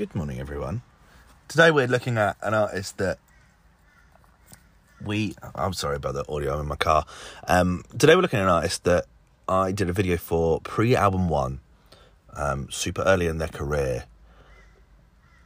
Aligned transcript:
Good 0.00 0.14
morning, 0.14 0.40
everyone. 0.40 0.80
Today 1.46 1.70
we're 1.70 1.86
looking 1.86 2.16
at 2.16 2.38
an 2.40 2.54
artist 2.54 2.96
that 2.96 3.18
we. 5.04 5.34
I'm 5.54 5.74
sorry 5.74 5.96
about 5.96 6.14
the 6.14 6.24
audio. 6.26 6.54
I'm 6.54 6.60
in 6.60 6.68
my 6.68 6.76
car. 6.76 7.04
Um, 7.46 7.84
today 7.98 8.16
we're 8.16 8.22
looking 8.22 8.38
at 8.38 8.44
an 8.44 8.48
artist 8.48 8.84
that 8.84 9.04
I 9.46 9.72
did 9.72 9.90
a 9.90 9.92
video 9.92 10.16
for 10.16 10.62
pre-album 10.62 11.28
one, 11.28 11.60
um, 12.32 12.70
super 12.70 13.02
early 13.02 13.26
in 13.26 13.36
their 13.36 13.48
career, 13.48 14.04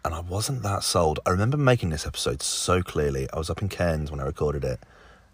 and 0.05 0.15
I 0.15 0.21
wasn't 0.21 0.63
that 0.63 0.85
sold. 0.85 1.19
I 1.27 1.31
remember 1.31 1.57
making 1.57 1.91
this 1.91 2.07
episode 2.07 2.41
so 2.41 2.81
clearly. 2.81 3.29
I 3.33 3.39
was 3.39 3.51
up 3.51 3.61
in 3.61 3.69
Cairns 3.69 4.13
when 4.13 4.21
I 4.21 4.25
recorded 4.25 4.63
it, 4.63 4.79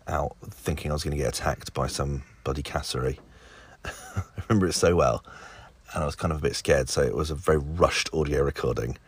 out 0.08 0.34
thinking 0.48 0.90
I 0.90 0.94
was 0.94 1.04
going 1.04 1.14
to 1.14 1.22
get 1.22 1.28
attacked 1.28 1.74
by 1.74 1.88
some 1.88 2.22
bloody 2.42 2.62
cassowary. 2.62 3.20
I 3.84 3.92
remember 4.48 4.66
it 4.66 4.72
so 4.72 4.96
well 4.96 5.22
and 5.94 6.02
I 6.02 6.06
was 6.06 6.16
kind 6.16 6.32
of 6.32 6.38
a 6.38 6.42
bit 6.42 6.56
scared, 6.56 6.88
so 6.88 7.02
it 7.02 7.14
was 7.14 7.30
a 7.30 7.34
very 7.34 7.58
rushed 7.58 8.10
audio 8.12 8.42
recording. 8.42 8.98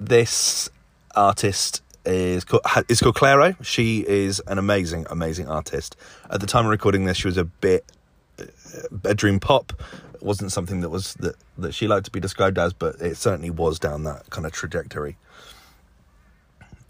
This 0.00 0.70
artist 1.14 1.82
is 2.04 2.44
called, 2.44 2.62
is 2.88 3.00
called 3.00 3.16
Clairo. 3.16 3.56
She 3.64 4.04
is 4.06 4.40
an 4.46 4.58
amazing, 4.58 5.06
amazing 5.10 5.48
artist. 5.48 5.96
At 6.30 6.40
the 6.40 6.46
time 6.46 6.66
of 6.66 6.70
recording 6.70 7.04
this, 7.04 7.16
she 7.16 7.28
was 7.28 7.36
a 7.36 7.44
bit 7.44 7.84
bedroom 8.90 9.40
pop. 9.40 9.72
It 10.14 10.22
wasn't 10.22 10.52
something 10.52 10.80
that 10.80 10.90
was 10.90 11.14
that, 11.14 11.36
that 11.58 11.74
she 11.74 11.88
liked 11.88 12.06
to 12.06 12.10
be 12.10 12.20
described 12.20 12.58
as, 12.58 12.72
but 12.72 13.00
it 13.00 13.16
certainly 13.16 13.50
was 13.50 13.78
down 13.78 14.04
that 14.04 14.30
kind 14.30 14.46
of 14.46 14.52
trajectory. 14.52 15.16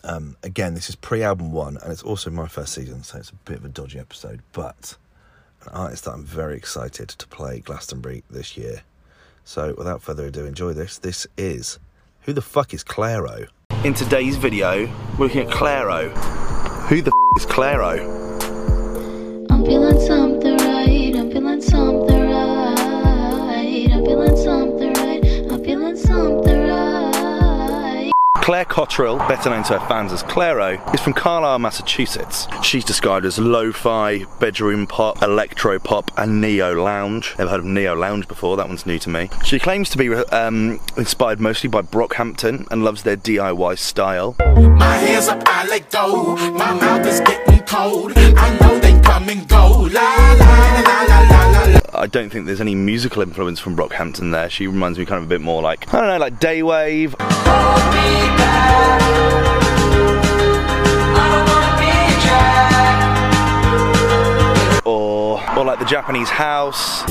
Um, 0.05 0.37
again, 0.43 0.75
this 0.75 0.89
is 0.89 0.95
pre-album 0.95 1.53
one, 1.53 1.77
and 1.83 1.93
it's 1.93 2.03
also 2.03 2.31
my 2.31 2.47
first 2.47 2.73
season, 2.73 3.03
so 3.03 3.19
it's 3.19 3.31
a 3.31 3.35
bit 3.35 3.59
of 3.59 3.65
a 3.65 3.69
dodgy 3.69 3.99
episode, 3.99 4.41
but 4.53 4.97
an 5.63 5.73
artist 5.73 6.05
that 6.05 6.13
I'm 6.13 6.25
very 6.25 6.57
excited 6.57 7.09
to 7.09 7.29
play 7.29 7.61
Glastonbury 7.61 8.23
this 8.31 8.57
year. 8.57 8.83
So, 9.45 9.75
without 9.79 10.03
further 10.03 10.27
ado, 10.27 10.45
enjoy 10.45 10.73
this. 10.73 10.99
This 10.99 11.27
is 11.37 11.79
Who 12.23 12.33
the 12.33 12.43
Fuck 12.43 12.75
is 12.75 12.85
Clairo? 12.85 13.49
In 13.85 13.95
today's 13.95 14.37
video, 14.37 14.87
we're 15.19 15.27
looking 15.27 15.47
at 15.47 15.53
Clairo. 15.53 16.11
Who 16.89 17.01
the 17.01 17.11
f 17.11 17.43
is 17.43 17.47
Clairo? 17.47 17.99
I'm 19.51 19.65
feeling 19.65 20.01
something 20.01 20.28
Claire 28.49 28.65
Cottrell, 28.65 29.19
better 29.29 29.51
known 29.51 29.63
to 29.65 29.79
her 29.79 29.89
fans 29.89 30.11
as 30.11 30.23
Clairo, 30.23 30.81
is 30.95 31.03
from 31.03 31.13
Carlisle, 31.13 31.59
Massachusetts. 31.59 32.49
She's 32.63 32.83
described 32.83 33.27
as 33.27 33.39
lo-fi, 33.39 34.25
bedroom 34.41 34.87
pop, 34.87 35.23
electro 35.23 35.79
pop, 35.79 36.11
and 36.17 36.41
neo 36.41 36.73
lounge. 36.73 37.35
Never 37.37 37.51
heard 37.51 37.61
of 37.61 37.67
neo 37.67 37.95
lounge 37.95 38.27
before, 38.27 38.57
that 38.57 38.67
one's 38.67 38.87
new 38.87 38.99
to 39.01 39.11
me. 39.11 39.29
She 39.45 39.59
claims 39.59 39.91
to 39.91 39.99
be 39.99 40.15
um, 40.15 40.81
inspired 40.97 41.41
mostly 41.41 41.69
by 41.69 41.83
Brockhampton 41.83 42.67
and 42.71 42.83
loves 42.83 43.03
their 43.03 43.19
DIY 43.19 43.77
style. 43.77 44.35
My 44.39 44.97
hands 44.97 45.29
up, 45.29 45.43
I 45.45 45.67
let 45.67 45.91
go. 45.91 46.35
My 46.53 46.73
mouth 46.73 47.07
is 47.07 47.21
getting 47.21 47.61
cold. 47.67 48.15
I 48.17 48.59
know 48.61 48.79
they 48.79 48.99
come 49.03 49.29
and 49.29 49.47
go. 49.47 49.91
La 49.93 50.33
la 50.39 50.68
don't 52.09 52.31
think 52.31 52.47
there's 52.47 52.61
any 52.61 52.75
musical 52.75 53.23
influence 53.23 53.61
from 53.61 53.77
Brockhampton 53.77 54.33
there. 54.33 54.49
She 54.51 54.67
reminds 54.67 54.99
me 54.99 55.05
kind 55.05 55.19
of 55.19 55.25
a 55.25 55.29
bit 55.29 55.41
more 55.41 55.63
like, 55.63 55.93
I 55.93 56.01
don't 56.01 56.09
know, 56.09 56.19
like 56.19 56.41
Daywave. 56.41 57.15
Or, 64.85 65.39
or 65.59 65.65
like 65.65 65.79
the 65.79 65.85
Japanese 65.85 66.31
house. 66.31 67.03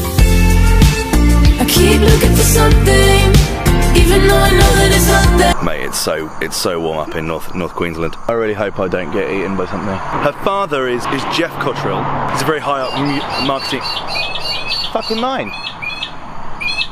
I 1.60 1.66
keep 1.70 2.02
looking 2.02 2.36
for 2.36 2.44
something, 2.44 3.22
even 4.02 4.28
though 4.28 4.38
I 4.38 4.50
know 4.52 4.74
that 4.78 4.92
it's 4.94 5.08
not 5.08 5.38
there. 5.38 5.64
Mate, 5.64 5.86
it's 5.86 6.00
so 6.00 6.30
it's 6.42 6.58
so 6.58 6.80
warm 6.80 6.98
up 6.98 7.16
in 7.16 7.28
North 7.28 7.54
North 7.54 7.74
Queensland. 7.74 8.16
I 8.28 8.34
really 8.34 8.54
hope 8.54 8.80
I 8.80 8.88
don't 8.88 9.12
get 9.12 9.30
eaten 9.30 9.56
by 9.56 9.68
something. 9.68 9.90
Her 9.90 10.34
father 10.44 10.88
is 10.88 11.06
is 11.08 11.22
Geoff 11.36 11.54
Cottrell. 11.62 12.04
He's 12.32 12.42
a 12.42 12.46
very 12.46 12.60
high 12.60 12.82
up 12.82 13.46
marketing. 13.46 13.82
Fucking 14.94 15.20
mine. 15.20 15.52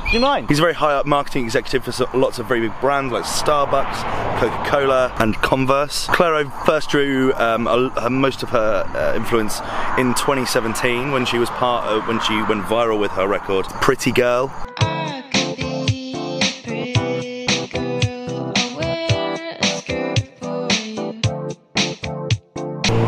Do 0.06 0.11
you 0.11 0.19
mind? 0.19 0.50
He's 0.50 0.59
a 0.59 0.61
very 0.61 0.75
high 0.75 0.94
up 0.94 1.06
marketing 1.06 1.45
executive 1.45 1.83
for 1.83 2.06
lots 2.16 2.38
of 2.38 2.47
very 2.47 2.61
big 2.61 2.79
brands 2.79 3.11
like 3.11 3.23
Starbucks, 3.23 4.39
Coca 4.39 4.69
Cola, 4.69 5.16
and 5.19 5.35
Converse. 5.38 6.07
Clairo 6.07 6.45
first 6.66 6.89
drew 6.89 7.34
um, 7.34 7.66
a, 7.66 7.89
her, 8.01 8.09
most 8.09 8.44
of 8.44 8.50
her 8.50 8.84
uh, 8.95 9.16
influence 9.16 9.61
in 9.97 10.13
2017 10.13 11.11
when 11.11 11.25
she 11.25 11.39
was 11.39 11.50
part 11.51 11.85
of 11.85 12.07
when 12.07 12.19
she 12.22 12.35
went 12.44 12.63
viral 12.66 13.00
with 13.00 13.11
her 13.11 13.28
record 13.28 13.66
Pretty 13.81 14.11
Girl. 14.11 14.53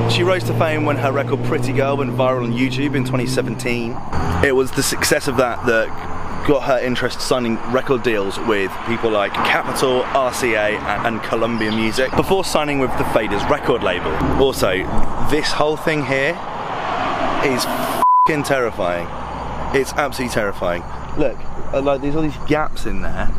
She 0.10 0.24
rose 0.24 0.44
to 0.46 0.54
fame 0.58 0.86
when 0.86 0.96
her 0.98 1.12
record 1.12 1.44
Pretty 1.44 1.74
Girl 1.74 1.98
went 1.98 2.12
viral 2.12 2.44
on 2.44 2.54
YouTube 2.54 2.96
in 2.96 3.04
2017. 3.04 3.96
It 4.44 4.56
was 4.56 4.72
the 4.72 4.82
success 4.82 5.28
of 5.28 5.38
that 5.38 5.64
that 5.68 5.88
got 6.48 6.64
her 6.64 6.80
interest 6.80 7.20
signing 7.20 7.56
record 7.72 8.04
deals 8.04 8.40
with 8.40 8.72
people 8.88 9.12
like 9.12 9.34
Capitol, 9.34 10.02
RCA, 10.04 10.80
and, 11.06 11.22
Columbia 11.24 11.72
Music 11.72 12.10
before 12.16 12.46
signing 12.46 12.80
with 12.80 12.90
the 12.92 13.04
Faders 13.06 13.48
record 13.50 13.84
label. 13.84 14.12
Also, 14.42 14.78
this 15.30 15.52
whole 15.52 15.76
thing 15.76 16.06
here 16.06 16.40
is 17.44 17.66
fing 18.28 18.44
terrifying. 18.44 19.06
It's 19.76 19.92
absolutely 19.94 20.34
terrifying. 20.34 20.84
Look, 21.18 21.38
uh, 21.74 21.82
like 21.82 22.02
there's 22.02 22.16
all 22.16 22.22
these 22.22 22.38
gaps 22.48 22.86
in 22.86 23.02
there 23.02 23.30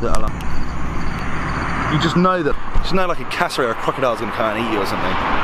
that 0.00 0.16
are 0.16 0.22
like. 0.22 1.94
You 1.94 2.02
just 2.02 2.16
know 2.16 2.42
that, 2.42 2.54
just 2.82 2.92
know 2.92 3.06
like 3.06 3.20
a 3.20 3.24
cassowary 3.30 3.70
or 3.70 3.74
a 3.74 3.76
crocodile's 3.76 4.20
gonna 4.20 4.32
come 4.32 4.56
and 4.56 4.66
eat 4.66 4.72
you 4.72 4.82
or 4.82 4.86
something. 4.86 5.38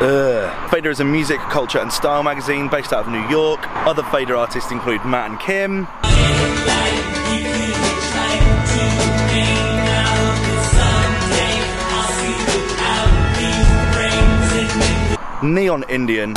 Ugh. 0.00 0.70
Fader 0.70 0.90
is 0.90 1.00
a 1.00 1.04
music, 1.04 1.38
culture, 1.40 1.78
and 1.78 1.92
style 1.92 2.22
magazine 2.22 2.68
based 2.68 2.92
out 2.92 3.06
of 3.06 3.12
New 3.12 3.26
York. 3.28 3.60
Other 3.86 4.02
Fader 4.04 4.36
artists 4.36 4.70
include 4.72 5.04
Matt 5.04 5.30
and 5.30 5.38
Kim. 5.38 5.86
Neon 15.42 15.84
Indian. 15.88 16.34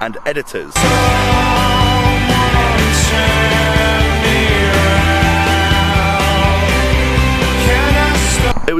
And 0.00 0.18
editors. 0.24 0.72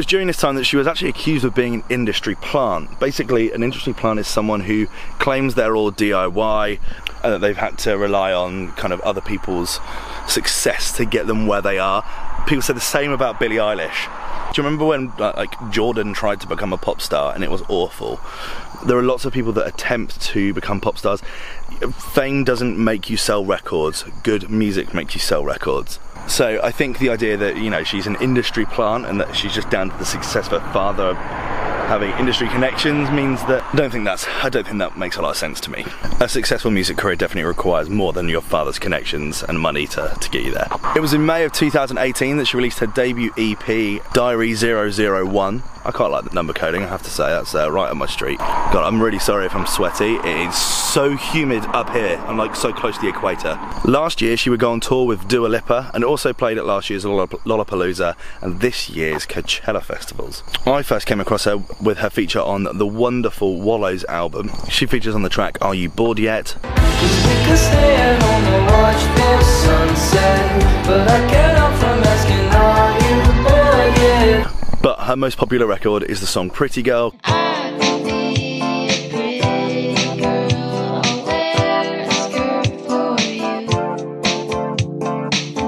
Was 0.02 0.06
during 0.08 0.26
this 0.26 0.36
time 0.36 0.56
that 0.56 0.64
she 0.64 0.76
was 0.76 0.88
actually 0.88 1.10
accused 1.10 1.44
of 1.44 1.54
being 1.54 1.74
an 1.74 1.84
industry 1.88 2.34
plant. 2.34 2.98
Basically, 2.98 3.52
an 3.52 3.62
industry 3.62 3.92
plant 3.92 4.18
is 4.18 4.26
someone 4.26 4.58
who 4.58 4.88
claims 5.20 5.54
they're 5.54 5.76
all 5.76 5.92
DIY 5.92 6.80
and 7.22 7.32
that 7.32 7.40
they've 7.40 7.56
had 7.56 7.78
to 7.78 7.96
rely 7.96 8.32
on 8.32 8.72
kind 8.72 8.92
of 8.92 9.00
other 9.02 9.20
people's 9.20 9.78
success 10.26 10.96
to 10.96 11.04
get 11.04 11.28
them 11.28 11.46
where 11.46 11.62
they 11.62 11.78
are. 11.78 12.04
People 12.48 12.62
said 12.62 12.74
the 12.74 12.80
same 12.80 13.12
about 13.12 13.38
Billie 13.38 13.58
Eilish. 13.58 14.08
Do 14.52 14.60
you 14.60 14.66
remember 14.66 14.86
when 14.86 15.12
like 15.18 15.54
Jordan 15.70 16.14
tried 16.14 16.40
to 16.40 16.48
become 16.48 16.72
a 16.72 16.78
pop 16.78 17.00
star 17.00 17.32
and 17.32 17.44
it 17.44 17.50
was 17.52 17.62
awful? 17.68 18.20
There 18.84 18.98
are 18.98 19.04
lots 19.04 19.24
of 19.24 19.32
people 19.32 19.52
that 19.52 19.68
attempt 19.68 20.20
to 20.32 20.52
become 20.52 20.80
pop 20.80 20.98
stars. 20.98 21.22
Fame 22.12 22.42
doesn't 22.42 22.76
make 22.76 23.08
you 23.08 23.16
sell 23.16 23.44
records. 23.44 24.04
Good 24.24 24.50
music 24.50 24.92
makes 24.94 25.14
you 25.14 25.20
sell 25.20 25.44
records. 25.44 26.00
So 26.28 26.60
I 26.62 26.70
think 26.70 26.98
the 26.98 27.10
idea 27.10 27.36
that 27.36 27.56
you 27.56 27.70
know 27.70 27.84
she's 27.84 28.06
an 28.06 28.16
industry 28.20 28.64
plant 28.66 29.06
and 29.06 29.20
that 29.20 29.34
she's 29.36 29.52
just 29.52 29.70
down 29.70 29.90
to 29.90 29.96
the 29.96 30.04
success 30.04 30.46
of 30.50 30.62
her 30.62 30.72
father 30.72 31.14
having 31.92 32.10
industry 32.12 32.48
connections 32.48 33.10
means 33.10 33.40
that 33.42 33.61
don't 33.76 33.90
think 33.90 34.04
that's 34.04 34.26
I 34.42 34.48
don't 34.48 34.66
think 34.66 34.78
that 34.78 34.98
makes 34.98 35.16
a 35.16 35.22
lot 35.22 35.30
of 35.30 35.36
sense 35.36 35.60
to 35.60 35.70
me. 35.70 35.84
A 36.20 36.28
successful 36.28 36.70
music 36.70 36.96
career 36.96 37.16
definitely 37.16 37.48
requires 37.48 37.88
more 37.88 38.12
than 38.12 38.28
your 38.28 38.42
father's 38.42 38.78
connections 38.78 39.42
and 39.42 39.58
money 39.58 39.86
to, 39.88 40.16
to 40.20 40.30
get 40.30 40.44
you 40.44 40.52
there. 40.52 40.68
It 40.94 41.00
was 41.00 41.14
in 41.14 41.24
May 41.24 41.44
of 41.44 41.52
2018 41.52 42.36
that 42.36 42.46
she 42.46 42.56
released 42.56 42.78
her 42.80 42.86
debut 42.86 43.32
EP 43.38 44.02
Diary 44.12 44.54
001. 44.54 45.62
I 45.84 45.90
quite 45.90 46.08
like 46.12 46.24
the 46.24 46.34
number 46.34 46.52
coding, 46.52 46.84
I 46.84 46.86
have 46.86 47.02
to 47.02 47.10
say, 47.10 47.26
that's 47.26 47.56
uh, 47.56 47.70
right 47.70 47.90
on 47.90 47.98
my 47.98 48.06
street. 48.06 48.38
God, 48.38 48.84
I'm 48.86 49.02
really 49.02 49.18
sorry 49.18 49.46
if 49.46 49.54
I'm 49.56 49.66
sweaty. 49.66 50.14
It 50.14 50.48
is 50.48 50.56
so 50.56 51.16
humid 51.16 51.64
up 51.66 51.90
here. 51.90 52.22
I'm 52.28 52.36
like 52.36 52.54
so 52.54 52.72
close 52.72 52.94
to 52.96 53.02
the 53.02 53.08
equator. 53.08 53.58
Last 53.84 54.20
year, 54.20 54.36
she 54.36 54.48
would 54.48 54.60
go 54.60 54.70
on 54.70 54.78
tour 54.78 55.04
with 55.06 55.26
Dua 55.26 55.48
Lipa 55.48 55.90
and 55.92 56.04
also 56.04 56.32
played 56.32 56.56
at 56.56 56.66
last 56.66 56.88
year's 56.88 57.04
Lollapalooza 57.04 58.14
and 58.40 58.60
this 58.60 58.90
year's 58.90 59.26
Coachella 59.26 59.82
festivals. 59.82 60.44
I 60.64 60.82
first 60.82 61.06
came 61.06 61.20
across 61.20 61.44
her 61.44 61.56
with 61.80 61.98
her 61.98 62.10
feature 62.10 62.40
on 62.40 62.62
the 62.78 62.86
wonderful 62.86 63.61
Wallows 63.62 64.04
album. 64.04 64.50
She 64.68 64.86
features 64.86 65.14
on 65.14 65.22
the 65.22 65.28
track 65.28 65.56
Are 65.62 65.74
You 65.74 65.88
Bored 65.88 66.18
Yet? 66.18 66.56
We 66.62 66.68
could 67.46 67.58
stay 67.58 67.96
at 67.96 68.22
home 68.22 68.44
and 68.44 68.66
watch 68.66 69.02
the 69.16 69.42
sunset, 69.44 70.84
but 70.86 71.08
I 71.08 71.18
can't 71.30 71.56
help 71.56 71.74
from 71.74 72.02
asking, 72.04 72.48
are 72.52 72.92
you 73.06 73.16
bored 73.44 73.96
yet? 73.98 74.82
But 74.82 74.98
her 75.00 75.16
most 75.16 75.38
popular 75.38 75.66
record 75.66 76.02
is 76.02 76.20
the 76.20 76.26
song 76.26 76.50
Pretty 76.50 76.82
Girl. 76.82 77.14
I 77.22 77.28
could 77.28 77.30
be 77.30 77.30
a 77.30 77.30
pretty 77.30 77.42
girl. 77.42 77.51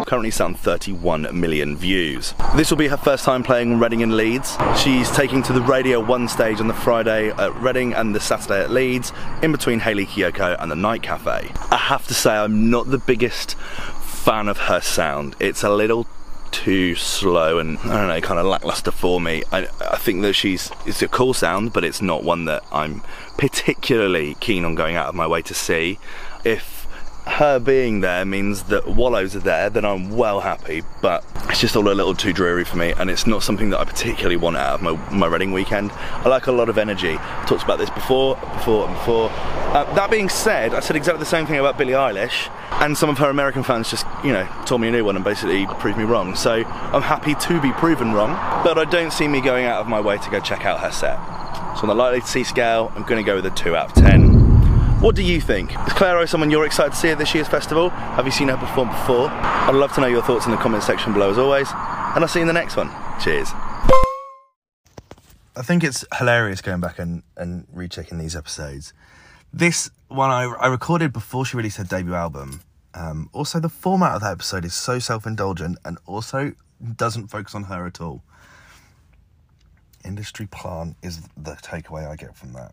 Currently 0.04 0.32
on 0.44 0.54
31 0.54 1.28
million 1.38 1.76
views. 1.76 2.34
This 2.56 2.70
will 2.70 2.76
be 2.76 2.88
her 2.88 2.96
first 2.96 3.24
time 3.24 3.42
playing 3.42 3.78
Reading 3.78 4.02
and 4.02 4.16
Leeds. 4.16 4.56
She's 4.82 5.10
taking 5.10 5.42
to 5.44 5.52
the 5.52 5.62
Radio 5.62 6.00
1 6.00 6.28
stage 6.28 6.60
on 6.60 6.68
the 6.68 6.74
Friday 6.74 7.30
at 7.30 7.54
Reading 7.56 7.94
and 7.94 8.14
the 8.14 8.20
Saturday 8.20 8.62
at 8.62 8.70
Leeds, 8.70 9.12
in 9.42 9.52
between 9.52 9.80
Hayley 9.80 10.06
Kiyoko 10.06 10.56
and 10.60 10.70
the 10.70 10.76
Night 10.76 11.02
Cafe. 11.02 11.50
I 11.70 11.76
have 11.76 12.06
to 12.08 12.14
say, 12.14 12.32
I'm 12.34 12.70
not 12.70 12.90
the 12.90 12.98
biggest 12.98 13.54
fan 13.54 14.48
of 14.48 14.58
her 14.58 14.80
sound. 14.80 15.36
It's 15.40 15.62
a 15.62 15.70
little 15.70 16.06
too 16.50 16.94
slow 16.94 17.58
and 17.58 17.78
I 17.80 17.96
don't 17.96 18.08
know, 18.08 18.20
kind 18.20 18.38
of 18.38 18.46
lackluster 18.46 18.92
for 18.92 19.20
me. 19.20 19.42
I, 19.50 19.66
I 19.90 19.96
think 19.98 20.22
that 20.22 20.34
she's 20.34 20.70
it's 20.86 21.02
a 21.02 21.08
cool 21.08 21.34
sound, 21.34 21.72
but 21.72 21.84
it's 21.84 22.00
not 22.00 22.22
one 22.22 22.44
that 22.44 22.64
I'm 22.70 23.02
particularly 23.36 24.36
keen 24.36 24.64
on 24.64 24.76
going 24.76 24.94
out 24.94 25.08
of 25.08 25.14
my 25.14 25.26
way 25.26 25.42
to 25.42 25.54
see. 25.54 25.98
If 26.44 26.83
her 27.26 27.58
being 27.58 28.00
there 28.00 28.24
means 28.24 28.64
that 28.64 28.86
Wallows 28.86 29.34
are 29.34 29.40
there, 29.40 29.70
then 29.70 29.84
I'm 29.84 30.10
well 30.10 30.40
happy. 30.40 30.82
But 31.00 31.24
it's 31.48 31.60
just 31.60 31.76
all 31.76 31.88
a 31.88 31.92
little 31.92 32.14
too 32.14 32.32
dreary 32.32 32.64
for 32.64 32.76
me, 32.76 32.92
and 32.92 33.10
it's 33.10 33.26
not 33.26 33.42
something 33.42 33.70
that 33.70 33.80
I 33.80 33.84
particularly 33.84 34.36
want 34.36 34.56
out 34.56 34.74
of 34.74 34.82
my, 34.82 34.92
my 35.10 35.26
Reading 35.26 35.52
weekend. 35.52 35.90
I 35.92 36.28
like 36.28 36.46
a 36.46 36.52
lot 36.52 36.68
of 36.68 36.78
energy. 36.78 37.16
I 37.18 37.44
talked 37.46 37.62
about 37.62 37.78
this 37.78 37.90
before, 37.90 38.36
before, 38.36 38.86
and 38.86 38.94
before. 38.94 39.30
Uh, 39.30 39.92
that 39.94 40.10
being 40.10 40.28
said, 40.28 40.74
I 40.74 40.80
said 40.80 40.96
exactly 40.96 41.20
the 41.20 41.26
same 41.26 41.46
thing 41.46 41.58
about 41.58 41.78
Billie 41.78 41.92
Eilish, 41.92 42.50
and 42.80 42.96
some 42.96 43.08
of 43.08 43.18
her 43.18 43.30
American 43.30 43.62
fans 43.62 43.90
just, 43.90 44.06
you 44.22 44.32
know, 44.32 44.46
told 44.66 44.80
me 44.80 44.88
a 44.88 44.90
new 44.92 45.04
one 45.04 45.16
and 45.16 45.24
basically 45.24 45.66
proved 45.78 45.98
me 45.98 46.04
wrong. 46.04 46.36
So 46.36 46.52
I'm 46.52 47.02
happy 47.02 47.34
to 47.34 47.60
be 47.60 47.72
proven 47.72 48.12
wrong, 48.12 48.30
but 48.64 48.78
I 48.78 48.84
don't 48.84 49.12
see 49.12 49.28
me 49.28 49.40
going 49.40 49.64
out 49.64 49.80
of 49.80 49.88
my 49.88 50.00
way 50.00 50.18
to 50.18 50.30
go 50.30 50.40
check 50.40 50.64
out 50.64 50.80
her 50.80 50.92
set. 50.92 51.16
So 51.76 51.82
on 51.82 51.88
the 51.88 51.94
likely 51.94 52.20
to 52.20 52.26
see 52.26 52.44
scale, 52.44 52.92
I'm 52.94 53.02
going 53.02 53.24
to 53.24 53.26
go 53.26 53.34
with 53.34 53.46
a 53.46 53.50
2 53.50 53.74
out 53.74 53.96
of 53.96 54.02
10. 54.04 54.33
What 55.04 55.16
do 55.16 55.22
you 55.22 55.38
think? 55.38 55.68
Is 55.70 55.92
Clairo 55.92 56.26
someone 56.26 56.50
you're 56.50 56.64
excited 56.64 56.92
to 56.92 56.96
see 56.96 57.10
at 57.10 57.18
this 57.18 57.34
year's 57.34 57.46
festival? 57.46 57.90
Have 57.90 58.24
you 58.24 58.32
seen 58.32 58.48
her 58.48 58.56
perform 58.56 58.88
before? 58.88 59.28
I'd 59.28 59.74
love 59.74 59.92
to 59.96 60.00
know 60.00 60.06
your 60.06 60.22
thoughts 60.22 60.46
in 60.46 60.50
the 60.50 60.56
comment 60.56 60.82
section 60.82 61.12
below 61.12 61.30
as 61.30 61.36
always, 61.36 61.68
and 61.68 62.24
I'll 62.24 62.26
see 62.26 62.38
you 62.38 62.44
in 62.44 62.46
the 62.46 62.54
next 62.54 62.74
one. 62.74 62.90
Cheers. 63.22 63.50
I 65.54 65.60
think 65.62 65.84
it's 65.84 66.06
hilarious 66.16 66.62
going 66.62 66.80
back 66.80 66.98
and, 66.98 67.22
and 67.36 67.66
rechecking 67.70 68.16
these 68.16 68.34
episodes. 68.34 68.94
This 69.52 69.90
one 70.08 70.30
I, 70.30 70.44
I 70.44 70.68
recorded 70.68 71.12
before 71.12 71.44
she 71.44 71.58
released 71.58 71.76
her 71.76 71.84
debut 71.84 72.14
album. 72.14 72.62
Um, 72.94 73.28
also, 73.34 73.60
the 73.60 73.68
format 73.68 74.12
of 74.12 74.22
that 74.22 74.32
episode 74.32 74.64
is 74.64 74.72
so 74.72 74.98
self 74.98 75.26
indulgent 75.26 75.76
and 75.84 75.98
also 76.06 76.54
doesn't 76.96 77.28
focus 77.28 77.54
on 77.54 77.64
her 77.64 77.84
at 77.84 78.00
all. 78.00 78.22
Industry 80.02 80.46
plant 80.46 80.96
is 81.02 81.20
the 81.36 81.56
takeaway 81.56 82.08
I 82.08 82.16
get 82.16 82.34
from 82.34 82.54
that. 82.54 82.72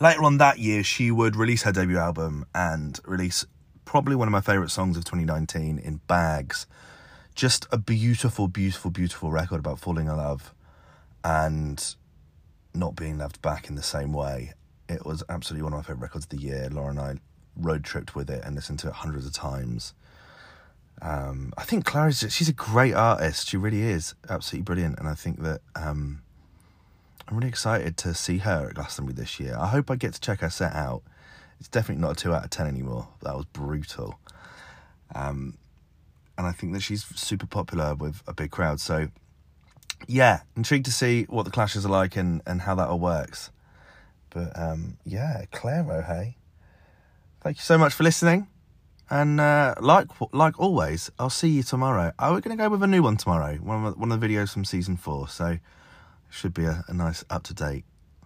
Later 0.00 0.24
on 0.24 0.38
that 0.38 0.58
year, 0.58 0.82
she 0.82 1.10
would 1.10 1.36
release 1.36 1.62
her 1.62 1.72
debut 1.72 1.98
album 1.98 2.46
and 2.54 2.98
release 3.04 3.44
probably 3.84 4.16
one 4.16 4.28
of 4.28 4.32
my 4.32 4.40
favourite 4.40 4.70
songs 4.70 4.96
of 4.96 5.04
2019 5.04 5.78
in 5.78 6.00
Bags. 6.06 6.66
Just 7.34 7.66
a 7.70 7.78
beautiful, 7.78 8.48
beautiful, 8.48 8.90
beautiful 8.90 9.30
record 9.30 9.60
about 9.60 9.78
falling 9.78 10.06
in 10.06 10.16
love 10.16 10.54
and 11.24 11.94
not 12.74 12.96
being 12.96 13.18
loved 13.18 13.40
back 13.42 13.68
in 13.68 13.74
the 13.74 13.82
same 13.82 14.12
way. 14.12 14.54
It 14.88 15.06
was 15.06 15.22
absolutely 15.28 15.62
one 15.62 15.72
of 15.72 15.78
my 15.78 15.82
favourite 15.82 16.02
records 16.02 16.24
of 16.24 16.30
the 16.30 16.38
year. 16.38 16.68
Laura 16.70 16.90
and 16.90 17.00
I 17.00 17.14
road 17.56 17.84
tripped 17.84 18.14
with 18.14 18.30
it 18.30 18.42
and 18.44 18.54
listened 18.54 18.78
to 18.80 18.88
it 18.88 18.94
hundreds 18.94 19.26
of 19.26 19.32
times. 19.32 19.94
Um, 21.00 21.52
I 21.56 21.64
think 21.64 21.84
Clairo's 21.84 22.24
she's 22.30 22.48
a 22.48 22.52
great 22.52 22.94
artist. 22.94 23.48
She 23.48 23.56
really 23.56 23.82
is 23.82 24.14
absolutely 24.28 24.64
brilliant, 24.64 24.98
and 24.98 25.08
I 25.08 25.14
think 25.14 25.42
that 25.42 25.60
um, 25.74 26.22
I'm 27.28 27.36
really 27.36 27.48
excited 27.48 27.96
to 27.98 28.14
see 28.14 28.38
her 28.38 28.68
at 28.68 28.74
Glastonbury 28.74 29.14
this 29.14 29.38
year. 29.40 29.56
I 29.58 29.68
hope 29.68 29.90
I 29.90 29.96
get 29.96 30.14
to 30.14 30.20
check 30.20 30.40
her 30.40 30.50
set 30.50 30.74
out. 30.74 31.02
It's 31.58 31.68
definitely 31.68 32.02
not 32.02 32.12
a 32.12 32.14
two 32.14 32.34
out 32.34 32.44
of 32.44 32.50
ten 32.50 32.66
anymore. 32.66 33.08
That 33.22 33.36
was 33.36 33.44
brutal. 33.46 34.18
Um, 35.14 35.58
and 36.36 36.46
I 36.46 36.52
think 36.52 36.72
that 36.72 36.80
she's 36.80 37.04
super 37.04 37.46
popular 37.46 37.94
with 37.94 38.22
a 38.26 38.32
big 38.32 38.50
crowd. 38.50 38.80
So, 38.80 39.08
yeah, 40.08 40.40
intrigued 40.56 40.86
to 40.86 40.92
see 40.92 41.24
what 41.24 41.44
the 41.44 41.50
clashes 41.50 41.86
are 41.86 41.90
like 41.90 42.16
and, 42.16 42.42
and 42.46 42.62
how 42.62 42.74
that 42.74 42.88
all 42.88 42.98
works. 42.98 43.50
But 44.30 44.58
um, 44.58 44.96
yeah, 45.04 45.44
Clairo, 45.52 46.04
hey. 46.04 46.36
Thank 47.42 47.58
you 47.58 47.62
so 47.62 47.76
much 47.76 47.92
for 47.92 48.02
listening. 48.02 48.48
And 49.10 49.40
uh, 49.40 49.74
like 49.80 50.06
like 50.32 50.58
always, 50.58 51.10
I'll 51.18 51.28
see 51.28 51.48
you 51.48 51.62
tomorrow. 51.62 52.12
Oh, 52.18 52.32
we're 52.32 52.40
going 52.40 52.56
to 52.56 52.62
go 52.62 52.70
with 52.70 52.82
a 52.82 52.86
new 52.86 53.02
one 53.02 53.18
tomorrow. 53.18 53.56
One 53.56 53.84
of 53.84 53.98
one 53.98 54.10
of 54.10 54.20
the 54.20 54.26
videos 54.26 54.52
from 54.52 54.64
season 54.64 54.96
four. 54.96 55.28
So 55.28 55.58
should 56.32 56.54
be 56.54 56.64
a, 56.64 56.84
a 56.88 56.94
nice, 56.94 57.24
up 57.30 57.44
to 57.44 57.54
date, 57.54 57.84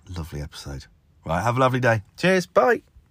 lovely 0.08 0.40
episode. 0.40 0.86
Right, 1.24 1.42
have 1.42 1.56
a 1.56 1.60
lovely 1.60 1.80
day. 1.80 2.02
Cheers. 2.16 2.46
Bye. 2.46 2.82